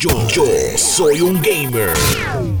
[0.00, 0.12] Yo,
[0.76, 1.90] soy un gamer.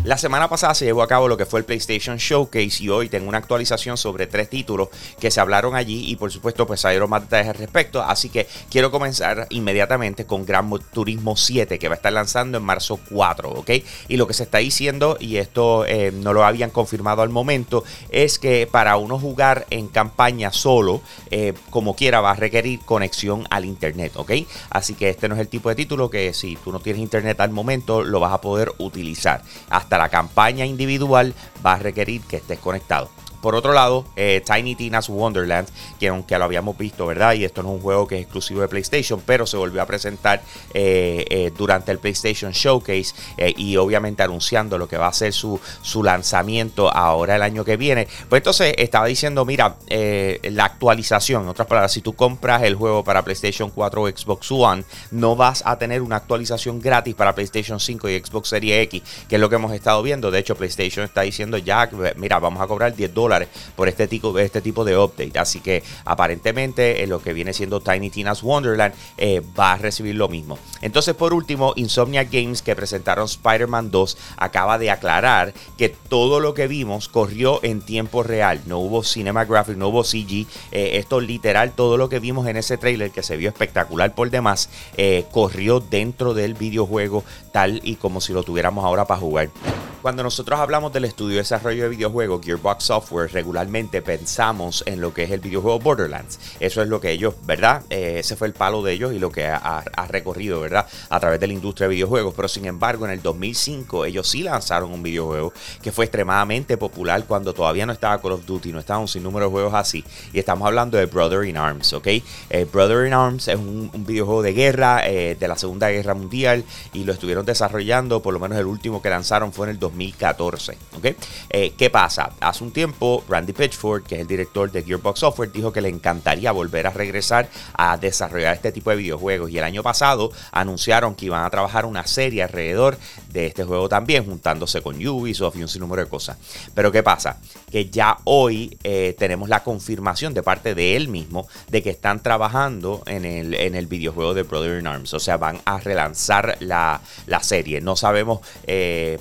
[0.02, 3.08] La semana pasada se llevó a cabo lo que fue el PlayStation Showcase y hoy
[3.08, 4.88] tengo una actualización sobre tres títulos
[5.20, 8.02] que se hablaron allí y por supuesto pues salieron más detalles al respecto.
[8.02, 12.64] Así que quiero comenzar inmediatamente con Gran Turismo 7 que va a estar lanzando en
[12.64, 13.70] marzo 4, ¿ok?
[14.08, 17.84] Y lo que se está diciendo, y esto eh, no lo habían confirmado al momento,
[18.10, 23.46] es que para uno jugar en campaña solo, eh, como quiera, va a requerir conexión
[23.50, 24.32] al internet, ¿ok?
[24.70, 27.27] Así que este no es el tipo de título que si tú no tienes internet
[27.38, 29.42] al momento lo vas a poder utilizar.
[29.70, 33.10] Hasta la campaña individual va a requerir que estés conectado.
[33.40, 35.68] Por otro lado, eh, Tiny Tina's Wonderland,
[36.00, 37.34] que aunque lo habíamos visto, ¿verdad?
[37.34, 39.86] Y esto no es un juego que es exclusivo de PlayStation, pero se volvió a
[39.86, 40.42] presentar
[40.74, 43.14] eh, eh, durante el PlayStation Showcase
[43.56, 47.76] y obviamente anunciando lo que va a ser su, su lanzamiento ahora el año que
[47.76, 48.08] viene.
[48.28, 53.04] Pues entonces estaba diciendo, mira, la actualización, en otras palabras, si tú compras el juego
[53.04, 57.78] para PlayStation 4 o Xbox One, no vas a tener una actualización gratis para PlayStation
[57.78, 60.30] 5 y Xbox Series X, que es lo que hemos estado viendo.
[60.30, 64.38] De hecho, PlayStation está diciendo ya, mira, vamos a cobrar 10 dólares por este tipo,
[64.38, 65.38] este tipo de update.
[65.38, 70.14] Así que aparentemente en lo que viene siendo Tiny Tina's Wonderland eh, va a recibir
[70.14, 70.58] lo mismo.
[70.80, 76.54] Entonces por último, Insomnia Games que presentaron Spider-Man 2 acaba de aclarar que todo lo
[76.54, 78.60] que vimos corrió en tiempo real.
[78.66, 80.46] No hubo cinema graphic, no hubo CG.
[80.70, 84.30] Eh, esto literal, todo lo que vimos en ese trailer que se vio espectacular por
[84.30, 87.07] demás, eh, corrió dentro del videojuego
[87.52, 89.50] tal y como si lo tuviéramos ahora para jugar.
[90.00, 95.12] Cuando nosotros hablamos del estudio de desarrollo de videojuegos, Gearbox Software, regularmente pensamos en lo
[95.12, 96.38] que es el videojuego Borderlands.
[96.60, 97.82] Eso es lo que ellos, ¿verdad?
[97.90, 100.86] Eh, ese fue el palo de ellos y lo que ha, recorrido, ¿verdad?
[101.10, 102.32] A través de la industria de videojuegos.
[102.36, 107.24] Pero sin embargo, en el 2005 ellos sí lanzaron un videojuego que fue extremadamente popular
[107.26, 110.04] cuando todavía no estaba Call of Duty, no estaba un sinnúmero de juegos así.
[110.32, 112.06] Y estamos hablando de Brother in Arms, ¿ok?
[112.06, 116.64] Eh, Brother in Arms es un, videojuego de guerra eh, de la Segunda Guerra Mundial
[116.92, 120.78] y lo estuvieron desarrollando, por lo menos el último que lanzaron fue en el 2014.
[120.96, 121.06] ¿ok?
[121.50, 122.30] Eh, ¿Qué pasa?
[122.40, 125.88] Hace un tiempo, Randy Pitchford, que es el director de Gearbox Software, dijo que le
[125.88, 129.50] encantaría volver a regresar a desarrollar este tipo de videojuegos.
[129.50, 132.98] Y el año pasado anunciaron que iban a trabajar una serie alrededor
[133.30, 136.36] de este juego también, juntándose con Ubisoft y un sinnúmero de cosas.
[136.74, 137.38] Pero ¿qué pasa?
[137.70, 142.22] Que ya hoy eh, tenemos la confirmación de parte de él mismo de que están
[142.22, 145.14] trabajando en el, en el videojuego de Brother in Arms.
[145.14, 147.00] O sea, van a relanzar la,
[147.42, 147.80] serie.
[147.80, 149.18] No sabemos eh,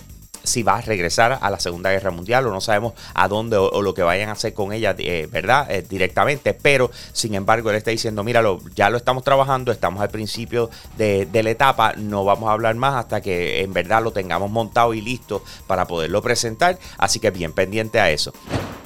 [0.48, 3.82] si va a regresar a la Segunda Guerra Mundial o no sabemos a dónde o,
[3.82, 5.70] lo que vayan a hacer con ella, eh, ¿verdad?
[5.70, 10.10] Eh, directamente, pero sin embargo él está diciendo, míralo, ya lo estamos trabajando, estamos al
[10.10, 14.12] principio de, de, la etapa, no vamos a hablar más hasta que en verdad lo
[14.12, 18.34] tengamos montado y listo para poderlo presentar, así que bien pendiente a eso.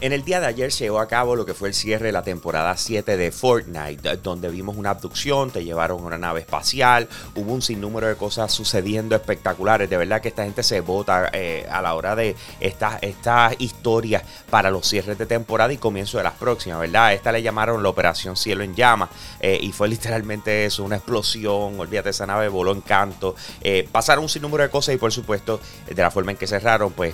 [0.02, 2.12] En el día de ayer se llevó a cabo lo que fue el cierre de
[2.12, 7.54] la temporada 7 de Fortnite, donde vimos una abducción, te llevaron una nave espacial, hubo
[7.54, 9.88] un sinnúmero de cosas sucediendo espectaculares.
[9.92, 14.24] De verdad que esta gente se vota eh, a la hora de estas esta historias
[14.50, 17.14] para los cierres de temporada y comienzo de las próximas, ¿verdad?
[17.14, 21.80] Esta le llamaron la Operación Cielo en Llamas eh, y fue literalmente eso, una explosión,
[21.80, 23.36] olvídate, esa nave voló en canto.
[23.62, 26.92] Eh, pasaron un sinnúmero de cosas y por supuesto, de la forma en que cerraron,
[26.92, 27.14] pues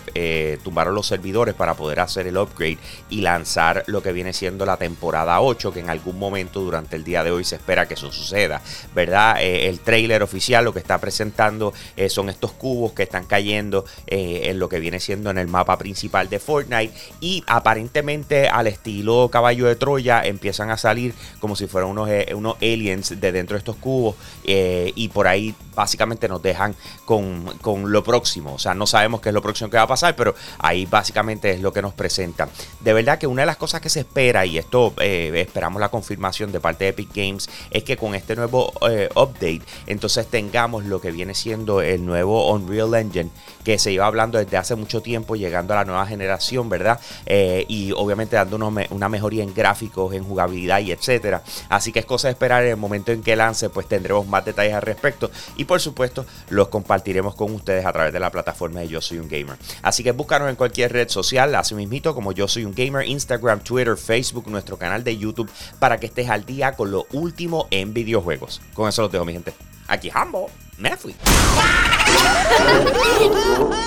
[0.63, 2.76] tumbaron los servidores para poder hacer el upgrade
[3.09, 7.03] y lanzar lo que viene siendo la temporada 8, que en algún momento durante el
[7.03, 8.61] día de hoy se espera que eso suceda,
[8.93, 9.41] ¿verdad?
[9.41, 13.85] Eh, el trailer oficial lo que está presentando eh, son estos cubos que están cayendo
[14.07, 18.67] eh, en lo que viene siendo en el mapa principal de Fortnite y aparentemente al
[18.67, 23.55] estilo caballo de Troya empiezan a salir como si fueran unos, unos aliens de dentro
[23.55, 28.73] de estos cubos y por ahí básicamente nos dejan con, con lo próximo, o sea,
[28.73, 31.71] no sabemos qué es lo próximo que va a pasar, pero ahí básicamente es lo
[31.71, 32.49] que nos presentan
[32.79, 35.89] de verdad que una de las cosas que se espera, y esto eh, esperamos la
[35.89, 40.85] confirmación de parte de Epic Games, es que con este nuevo eh, update, entonces tengamos
[40.85, 43.29] lo que viene siendo el nuevo Unreal Engine,
[43.63, 46.99] que se iba hablando desde hace mucho tiempo, llegando a la nueva generación, ¿verdad?
[47.25, 48.55] Eh, y obviamente dando
[48.89, 51.43] una mejoría en gráficos, en jugabilidad y etcétera.
[51.69, 54.45] Así que es cosa de esperar en el momento en que lance, pues tendremos más
[54.45, 55.31] detalles al respecto.
[55.57, 59.19] Y por supuesto, los compartiremos con ustedes a través de la plataforma de Yo Soy
[59.19, 59.57] un Gamer.
[59.81, 63.61] Así que búscanos en cualquier red social, así mismito como Yo Soy un Gamer, Instagram,
[63.61, 65.49] Twitter, Facebook, nuestro canal de YouTube,
[65.79, 68.61] para que estés al día con lo último en videojuegos.
[68.73, 69.53] Con eso los dejo, mi gente.
[69.87, 70.49] Aquí Hambo,
[70.97, 71.15] fui.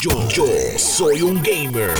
[0.00, 0.12] Yo,
[0.76, 1.92] soy un gamer.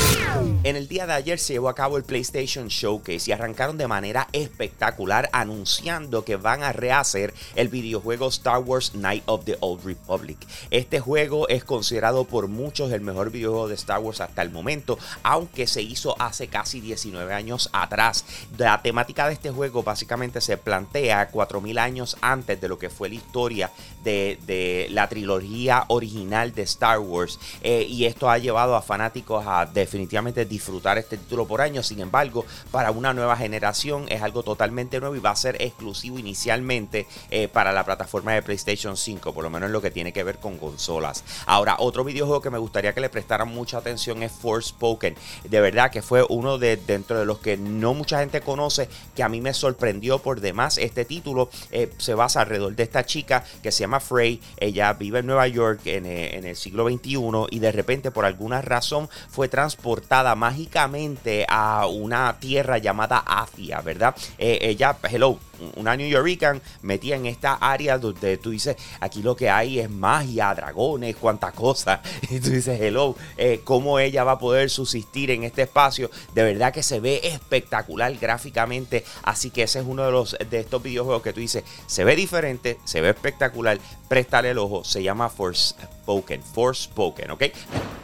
[0.62, 3.88] En el día de ayer se llevó a cabo el PlayStation Showcase y arrancaron de
[3.88, 9.84] manera espectacular anunciando que van a rehacer el videojuego Star Wars Night of the Old
[9.84, 10.38] Republic.
[10.70, 14.96] Este juego es considerado por muchos el mejor videojuego de Star Wars hasta el momento,
[15.24, 18.24] aunque se hizo hace casi 19 años atrás.
[18.58, 23.08] La temática de este juego básicamente se plantea 4000 años antes de lo que fue
[23.08, 23.72] la historia
[24.04, 27.40] de, la trilogía original de Star Wars.
[27.62, 31.82] Eh, y esto ha llevado a fanáticos a definitivamente disfrutar este título por año.
[31.82, 36.19] Sin embargo, para una nueva generación es algo totalmente nuevo y va a ser exclusivo
[36.19, 40.12] inicialmente eh, para la plataforma de PlayStation 5, por lo menos en lo que tiene
[40.12, 41.25] que ver con consolas.
[41.46, 45.17] Ahora, otro videojuego que me gustaría que le prestaran mucha atención es Forspoken.
[45.44, 49.23] De verdad que fue uno de dentro de los que no mucha gente conoce, que
[49.23, 50.79] a mí me sorprendió por demás.
[50.79, 54.40] Este título eh, se basa alrededor de esta chica que se llama Frey.
[54.58, 57.19] Ella vive en Nueva York en, en el siglo XXI
[57.50, 64.14] y de repente por alguna razón fue transportada mágicamente a una tierra llamada Asia, ¿verdad?
[64.36, 65.38] Eh, ella, hello,
[65.76, 69.90] una New Yorker metida en esta área donde tú dices, aquí lo que hay es
[69.90, 72.02] magia, dragones, cuánta cosa.
[72.31, 76.10] Y tú dices, hello, eh, ¿cómo ella va a poder subsistir en este espacio?
[76.34, 79.05] De verdad que se ve espectacular gráficamente.
[79.22, 82.16] Así que ese es uno de los de estos videojuegos que tú dices, se ve
[82.16, 83.78] diferente, se ve espectacular,
[84.08, 87.44] préstale el ojo, se llama Forspoken, Forspoken, ¿ok?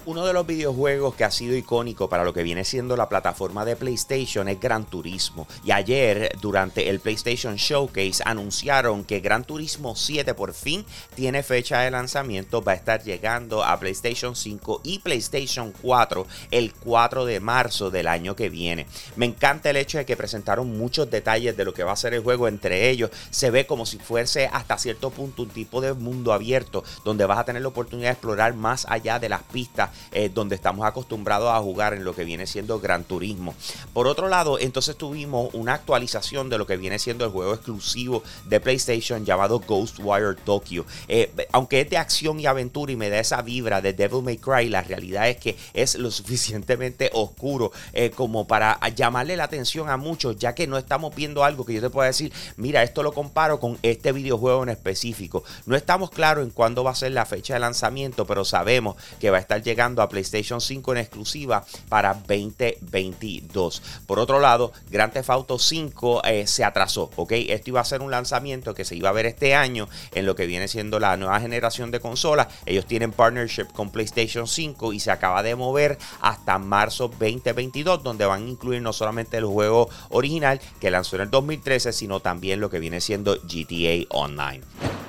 [0.06, 3.64] Uno de los videojuegos que ha sido icónico para lo que viene siendo la plataforma
[3.64, 5.46] de PlayStation es Gran Turismo.
[5.64, 11.80] Y ayer, durante el PlayStation Showcase, anunciaron que Gran Turismo 7 por fin tiene fecha
[11.80, 12.62] de lanzamiento.
[12.62, 18.08] Va a estar llegando a PlayStation 5 y PlayStation 4 el 4 de marzo del
[18.08, 18.86] año que viene.
[19.16, 22.14] Me encanta el hecho de que presentaron muchos detalles de lo que va a ser
[22.14, 22.48] el juego.
[22.48, 26.82] Entre ellos, se ve como si fuese hasta cierto punto un tipo de mundo abierto
[27.04, 30.54] donde vas a tener la oportunidad de explorar más allá de las pistas eh, donde
[30.54, 33.54] estamos acostumbrados a jugar en lo que viene siendo Gran Turismo.
[33.92, 38.22] Por otro lado, entonces tuvimos una actualización de lo que viene siendo el juego exclusivo
[38.46, 40.86] de PlayStation llamado Ghostwire Tokyo.
[41.08, 44.38] Eh, aunque es de acción y aventura y me da esa vibra de Devil May
[44.38, 49.90] Cry, la realidad es que es lo suficientemente oscuro eh, como para llamarle la atención
[49.90, 53.02] a muchos, ya que no estamos viendo algo que yo te pueda decir, mira, esto
[53.02, 55.42] lo comparo con este videojuego en específico.
[55.66, 59.30] No estamos claros en cuándo va a ser la fecha de lanzamiento, pero sabemos que
[59.30, 63.82] va a estar llegando a PlayStation 5 en exclusiva para 2022.
[64.06, 67.32] Por otro lado, Grand Theft Auto 5 eh, se atrasó, ¿ok?
[67.48, 70.36] Esto iba a ser un lanzamiento que se iba a ver este año en lo
[70.36, 72.48] que viene siendo la nueva generación de consolas.
[72.66, 78.26] Ellos tienen partnership con PlayStation 5 y se acaba de mover hasta marzo 2022, donde
[78.26, 82.60] van a incluir no solamente el juego original que lanzó en el 2013, sino también
[82.60, 84.60] lo que viene siendo GTA Online.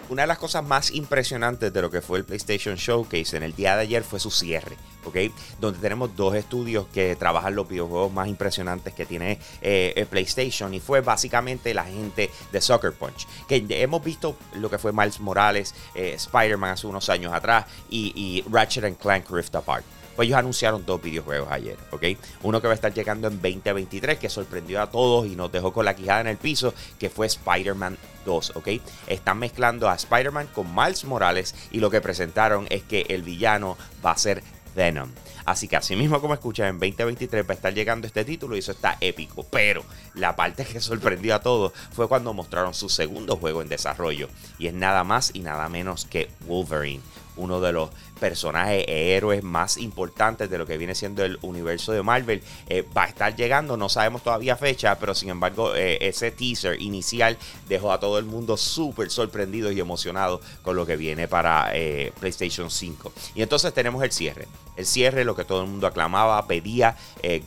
[0.07, 3.55] Una de las cosas más impresionantes de lo que fue el PlayStation Showcase en el
[3.55, 5.17] día de ayer fue su cierre, ¿ok?
[5.59, 10.73] Donde tenemos dos estudios que trabajan los videojuegos más impresionantes que tiene eh, el PlayStation
[10.73, 13.27] y fue básicamente la gente de Sucker Punch.
[13.47, 18.43] Que hemos visto lo que fue Miles Morales, eh, Spider-Man hace unos años atrás y,
[18.49, 19.85] Ratchet Clank Rift Apart.
[20.15, 22.03] Pues ellos anunciaron dos videojuegos ayer, ¿ok?
[22.43, 25.73] Uno que va a estar llegando en 2023, que sorprendió a todos y nos dejó
[25.73, 28.67] con la quijada en el piso, que fue Spider-Man 2, ¿ok?
[29.07, 33.77] Están mezclando a Spider-Man con Miles Morales y lo que presentaron es que el villano
[34.05, 34.41] va a ser
[34.75, 35.09] Venom.
[35.45, 38.59] Así que así mismo como escuchan, en 2023 va a estar llegando este título y
[38.59, 39.43] eso está épico.
[39.43, 39.83] Pero
[40.15, 44.29] la parte que sorprendió a todos fue cuando mostraron su segundo juego en desarrollo.
[44.57, 47.01] Y es nada más y nada menos que Wolverine
[47.37, 47.89] uno de los
[48.19, 52.41] personajes e héroes más importantes de lo que viene siendo el universo de Marvel.
[52.67, 56.81] Eh, va a estar llegando, no sabemos todavía fecha, pero sin embargo eh, ese teaser
[56.81, 61.71] inicial dejó a todo el mundo súper sorprendido y emocionado con lo que viene para
[61.73, 63.11] eh, PlayStation 5.
[63.35, 64.47] Y entonces tenemos el cierre.
[64.77, 66.95] El cierre, lo que todo el mundo aclamaba, pedía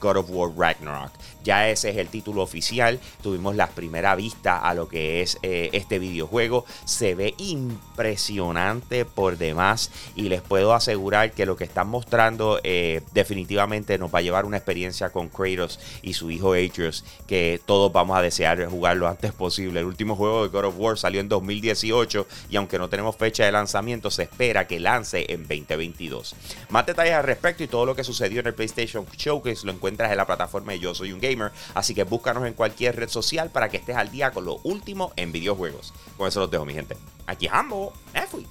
[0.00, 1.12] God of War Ragnarok.
[1.44, 3.00] Ya ese es el título oficial.
[3.22, 6.66] Tuvimos la primera vista a lo que es este videojuego.
[6.84, 12.58] Se ve impresionante por demás y les puedo puedo asegurar que lo que están mostrando
[12.64, 17.60] eh, definitivamente nos va a llevar una experiencia con Kratos y su hijo Atreus que
[17.64, 19.78] todos vamos a desear jugar lo antes posible.
[19.78, 23.44] El último juego de God of War salió en 2018 y aunque no tenemos fecha
[23.44, 26.34] de lanzamiento, se espera que lance en 2022.
[26.70, 30.10] Más detalles al respecto y todo lo que sucedió en el PlayStation Showcase lo encuentras
[30.10, 33.50] en la plataforma de Yo Soy un Gamer, así que búscanos en cualquier red social
[33.50, 35.92] para que estés al día con lo último en videojuegos.
[36.16, 36.96] Con eso los dejo, mi gente.
[37.26, 38.46] Aquí Hambo, me fui.